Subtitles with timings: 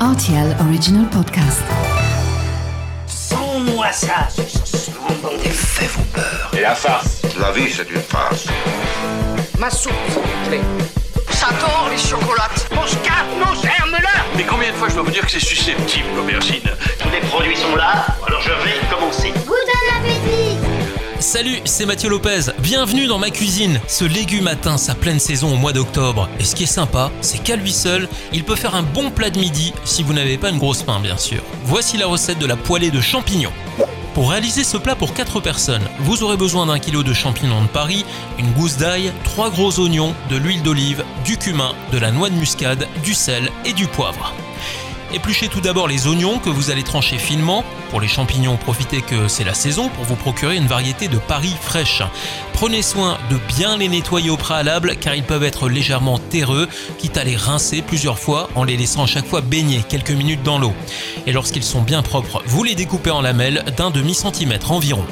[0.00, 1.62] RTL Original Podcast.
[3.06, 4.28] Sans-moi ça,
[5.42, 6.50] Les faits vont peur.
[6.56, 8.46] Et la farce La vie, c'est une farce.
[9.58, 10.60] Ma soupe, s'il vous plaît.
[11.30, 12.68] J'adore les chocolates.
[12.74, 16.08] Mon scarpe, mon germe-là Mais combien de fois je dois vous dire que c'est susceptible,
[16.14, 16.68] l'aubergine?
[16.98, 18.50] Tous les produits sont là, alors je.
[21.36, 22.50] Salut, c'est Mathieu Lopez.
[22.60, 23.78] Bienvenue dans ma cuisine.
[23.88, 26.30] Ce légume atteint sa pleine saison au mois d'octobre.
[26.40, 29.28] Et ce qui est sympa, c'est qu'à lui seul, il peut faire un bon plat
[29.28, 31.42] de midi si vous n'avez pas une grosse faim, bien sûr.
[31.64, 33.52] Voici la recette de la poêlée de champignons.
[34.14, 37.68] Pour réaliser ce plat pour 4 personnes, vous aurez besoin d'un kilo de champignons de
[37.68, 38.06] Paris,
[38.38, 42.36] une gousse d'ail, 3 gros oignons, de l'huile d'olive, du cumin, de la noix de
[42.36, 44.32] muscade, du sel et du poivre.
[45.14, 47.64] Épluchez tout d'abord les oignons que vous allez trancher finement.
[47.90, 51.54] Pour les champignons, profitez que c'est la saison pour vous procurer une variété de Paris
[51.60, 52.02] fraîche.
[52.52, 57.16] Prenez soin de bien les nettoyer au préalable car ils peuvent être légèrement terreux, quitte
[57.16, 60.58] à les rincer plusieurs fois en les laissant à chaque fois baigner quelques minutes dans
[60.58, 60.72] l'eau.
[61.26, 65.04] Et lorsqu'ils sont bien propres, vous les découpez en lamelles d'un demi-centimètre environ.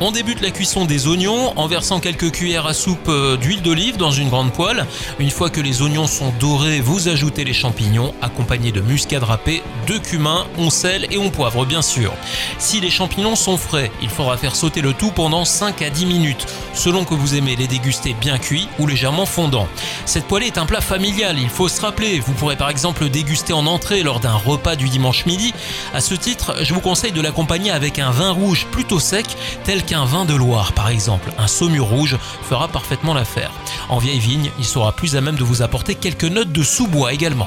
[0.00, 3.96] On débute la cuisson des oignons en versant quelques cuillères à soupe euh, d'huile d'olive
[3.96, 4.86] dans une grande poêle.
[5.18, 9.60] Une fois que les oignons sont dorés, vous ajoutez les champignons accompagnés de muscade râpée,
[9.88, 12.12] de cumin, on sel et on poivre bien sûr.
[12.58, 16.06] Si les champignons sont frais, il faudra faire sauter le tout pendant 5 à 10
[16.06, 19.66] minutes, selon que vous aimez les déguster bien cuits ou légèrement fondants.
[20.06, 22.20] Cette poêlée est un plat familial, il faut se rappeler.
[22.20, 25.52] Vous pourrez par exemple le déguster en entrée lors d'un repas du dimanche midi.
[25.92, 29.26] À ce titre, je vous conseille de l'accompagner avec un vin rouge plutôt sec,
[29.64, 31.32] tel qu'un vin de Loire par exemple.
[31.38, 33.50] Un saumur rouge fera parfaitement l'affaire.
[33.88, 37.14] En vieille vigne, il sera plus à même de vous apporter quelques notes de sous-bois
[37.14, 37.46] également.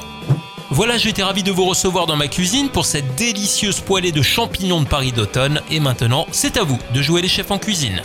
[0.70, 4.80] Voilà, j'étais ravi de vous recevoir dans ma cuisine pour cette délicieuse poêlée de champignons
[4.80, 5.60] de Paris d'automne.
[5.70, 8.02] Et maintenant, c'est à vous de jouer les chefs en cuisine.